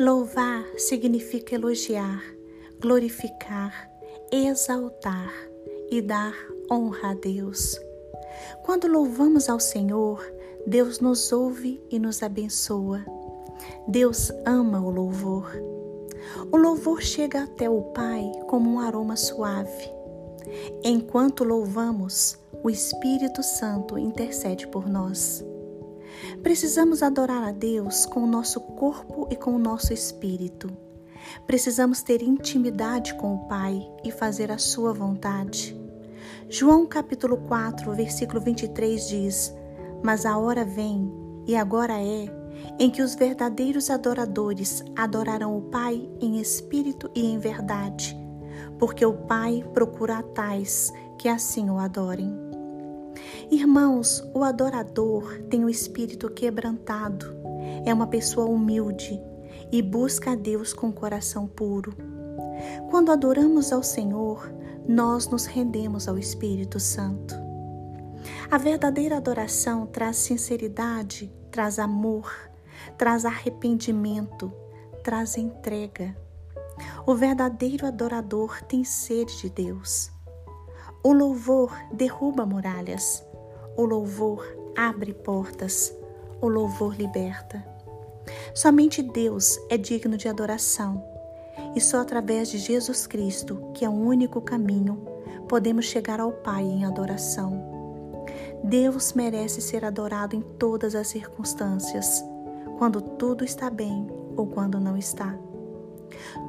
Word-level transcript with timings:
Louvar 0.00 0.64
significa 0.78 1.54
elogiar, 1.54 2.22
glorificar, 2.80 3.90
exaltar 4.32 5.30
e 5.90 6.00
dar 6.00 6.34
honra 6.70 7.10
a 7.10 7.14
Deus. 7.14 7.78
Quando 8.64 8.88
louvamos 8.88 9.50
ao 9.50 9.60
Senhor, 9.60 10.24
Deus 10.66 10.98
nos 10.98 11.30
ouve 11.30 11.78
e 11.90 11.98
nos 11.98 12.22
abençoa. 12.22 13.04
Deus 13.86 14.32
ama 14.46 14.80
o 14.80 14.88
louvor. 14.88 15.52
O 16.50 16.56
louvor 16.56 17.02
chega 17.02 17.42
até 17.42 17.68
o 17.68 17.82
Pai 17.92 18.32
como 18.48 18.70
um 18.72 18.80
aroma 18.80 19.16
suave. 19.16 19.90
Enquanto 20.82 21.44
louvamos, 21.44 22.38
o 22.62 22.70
Espírito 22.70 23.42
Santo 23.42 23.98
intercede 23.98 24.66
por 24.66 24.88
nós. 24.88 25.44
Precisamos 26.42 27.02
adorar 27.02 27.42
a 27.42 27.52
Deus 27.52 28.06
com 28.06 28.24
o 28.24 28.26
nosso 28.26 28.60
corpo 28.60 29.28
e 29.30 29.36
com 29.36 29.54
o 29.54 29.58
nosso 29.58 29.92
espírito. 29.92 30.70
Precisamos 31.46 32.02
ter 32.02 32.22
intimidade 32.22 33.14
com 33.14 33.34
o 33.34 33.48
Pai 33.48 33.80
e 34.04 34.10
fazer 34.10 34.50
a 34.50 34.58
sua 34.58 34.92
vontade. 34.92 35.76
João 36.48 36.86
capítulo 36.86 37.36
4, 37.36 37.92
versículo 37.92 38.40
23 38.40 39.08
diz: 39.08 39.54
Mas 40.02 40.26
a 40.26 40.36
hora 40.36 40.64
vem, 40.64 41.12
e 41.46 41.56
agora 41.56 41.94
é, 41.94 42.26
em 42.78 42.90
que 42.90 43.02
os 43.02 43.14
verdadeiros 43.14 43.90
adoradores 43.90 44.84
adorarão 44.96 45.56
o 45.56 45.62
Pai 45.62 46.08
em 46.20 46.40
espírito 46.40 47.10
e 47.14 47.24
em 47.24 47.38
verdade, 47.38 48.16
porque 48.78 49.04
o 49.04 49.14
Pai 49.14 49.64
procura 49.72 50.22
tais 50.22 50.92
que 51.18 51.28
assim 51.28 51.70
o 51.70 51.78
adorem. 51.78 52.51
Irmãos, 53.50 54.24
o 54.34 54.42
adorador 54.42 55.40
tem 55.50 55.64
o 55.64 55.68
espírito 55.68 56.30
quebrantado, 56.30 57.26
é 57.84 57.92
uma 57.92 58.06
pessoa 58.06 58.46
humilde 58.46 59.20
e 59.70 59.82
busca 59.82 60.32
a 60.32 60.34
Deus 60.34 60.72
com 60.72 60.88
o 60.88 60.92
coração 60.92 61.46
puro. 61.46 61.94
Quando 62.90 63.10
adoramos 63.10 63.72
ao 63.72 63.82
Senhor, 63.82 64.52
nós 64.86 65.28
nos 65.28 65.46
rendemos 65.46 66.08
ao 66.08 66.18
Espírito 66.18 66.78
Santo. 66.80 67.34
A 68.50 68.58
verdadeira 68.58 69.16
adoração 69.16 69.86
traz 69.86 70.16
sinceridade, 70.16 71.32
traz 71.50 71.78
amor, 71.78 72.30
traz 72.98 73.24
arrependimento, 73.24 74.52
traz 75.02 75.36
entrega. 75.36 76.16
O 77.06 77.14
verdadeiro 77.14 77.86
adorador 77.86 78.62
tem 78.62 78.84
sede 78.84 79.40
de 79.40 79.50
Deus. 79.50 80.10
O 81.02 81.12
louvor 81.12 81.76
derruba 81.92 82.46
muralhas. 82.46 83.24
O 83.76 83.84
louvor 83.84 84.46
abre 84.76 85.12
portas. 85.12 85.94
O 86.40 86.48
louvor 86.48 86.94
liberta. 86.94 87.64
Somente 88.54 89.02
Deus 89.02 89.58
é 89.68 89.76
digno 89.76 90.16
de 90.16 90.28
adoração 90.28 91.12
e 91.74 91.80
só 91.80 92.00
através 92.00 92.50
de 92.50 92.58
Jesus 92.58 93.06
Cristo, 93.06 93.70
que 93.74 93.84
é 93.84 93.88
o 93.88 93.92
único 93.92 94.40
caminho, 94.40 95.06
podemos 95.48 95.86
chegar 95.86 96.20
ao 96.20 96.32
Pai 96.32 96.62
em 96.62 96.84
adoração. 96.84 97.70
Deus 98.62 99.12
merece 99.12 99.60
ser 99.60 99.84
adorado 99.84 100.36
em 100.36 100.40
todas 100.40 100.94
as 100.94 101.08
circunstâncias, 101.08 102.24
quando 102.78 103.00
tudo 103.00 103.44
está 103.44 103.68
bem 103.70 104.06
ou 104.36 104.46
quando 104.46 104.78
não 104.78 104.96
está. 104.96 105.36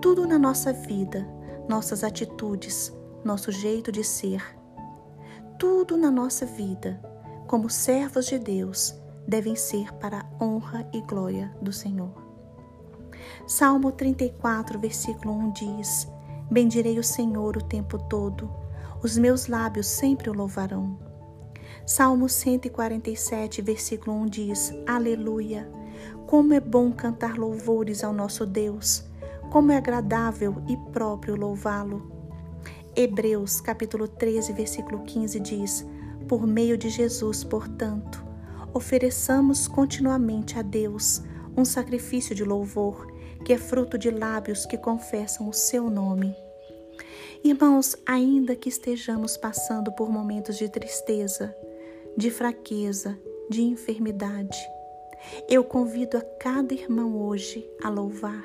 Tudo 0.00 0.26
na 0.26 0.38
nossa 0.38 0.72
vida, 0.72 1.26
nossas 1.68 2.02
atitudes, 2.02 2.92
nosso 3.24 3.52
jeito 3.52 3.92
de 3.92 4.02
ser, 4.02 4.42
tudo 5.58 5.96
na 5.96 6.10
nossa 6.10 6.46
vida, 6.46 7.00
como 7.46 7.68
servos 7.68 8.26
de 8.26 8.38
Deus, 8.38 8.94
devem 9.26 9.54
ser 9.54 9.92
para 9.94 10.20
a 10.20 10.44
honra 10.44 10.88
e 10.92 11.00
glória 11.02 11.54
do 11.60 11.72
Senhor. 11.72 12.12
Salmo 13.46 13.92
34, 13.92 14.78
versículo 14.78 15.34
1 15.34 15.52
diz: 15.52 16.08
Bendirei 16.50 16.98
o 16.98 17.04
Senhor 17.04 17.56
o 17.56 17.62
tempo 17.62 17.98
todo, 17.98 18.50
os 19.02 19.18
meus 19.18 19.46
lábios 19.46 19.86
sempre 19.86 20.30
o 20.30 20.32
louvarão. 20.32 20.98
Salmo 21.84 22.28
147, 22.28 23.60
versículo 23.60 24.16
1 24.16 24.26
diz: 24.26 24.74
Aleluia! 24.86 25.70
Como 26.26 26.54
é 26.54 26.60
bom 26.60 26.92
cantar 26.92 27.36
louvores 27.36 28.02
ao 28.02 28.12
nosso 28.12 28.46
Deus, 28.46 29.04
como 29.50 29.72
é 29.72 29.76
agradável 29.76 30.62
e 30.68 30.76
próprio 30.92 31.36
louvá-lo. 31.36 32.19
Hebreus, 32.96 33.60
capítulo 33.60 34.08
13, 34.08 34.52
versículo 34.52 35.04
15 35.04 35.38
diz: 35.40 35.86
Por 36.28 36.44
meio 36.44 36.76
de 36.76 36.88
Jesus, 36.88 37.44
portanto, 37.44 38.24
ofereçamos 38.74 39.68
continuamente 39.68 40.58
a 40.58 40.62
Deus 40.62 41.22
um 41.56 41.64
sacrifício 41.64 42.34
de 42.34 42.44
louvor, 42.44 43.06
que 43.44 43.52
é 43.52 43.58
fruto 43.58 43.96
de 43.96 44.10
lábios 44.10 44.66
que 44.66 44.76
confessam 44.76 45.48
o 45.48 45.52
seu 45.52 45.88
nome. 45.88 46.34
Irmãos, 47.44 47.96
ainda 48.04 48.56
que 48.56 48.68
estejamos 48.68 49.36
passando 49.36 49.92
por 49.92 50.10
momentos 50.10 50.58
de 50.58 50.68
tristeza, 50.68 51.54
de 52.16 52.28
fraqueza, 52.28 53.16
de 53.48 53.62
enfermidade, 53.62 54.58
eu 55.48 55.62
convido 55.62 56.18
a 56.18 56.22
cada 56.22 56.74
irmão 56.74 57.16
hoje 57.16 57.64
a 57.82 57.88
louvar. 57.88 58.44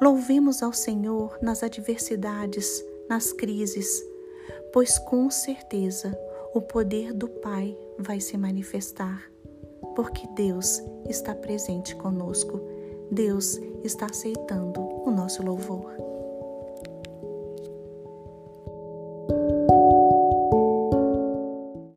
Louvemos 0.00 0.62
ao 0.62 0.72
Senhor 0.72 1.38
nas 1.42 1.62
adversidades, 1.62 2.82
nas 3.08 3.32
crises, 3.32 4.02
pois 4.72 4.98
com 4.98 5.30
certeza 5.30 6.16
o 6.54 6.60
poder 6.60 7.12
do 7.12 7.28
Pai 7.28 7.76
vai 7.98 8.20
se 8.20 8.36
manifestar 8.36 9.34
porque 9.94 10.26
Deus 10.34 10.82
está 11.08 11.34
presente 11.34 11.94
conosco. 11.96 12.60
Deus 13.10 13.60
está 13.84 14.06
aceitando 14.06 14.80
o 14.80 15.10
nosso 15.10 15.42
louvor. 15.42 15.92